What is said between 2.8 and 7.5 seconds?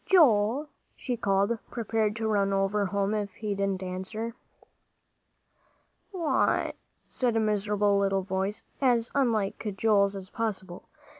home if he didn't answer. "What?" said a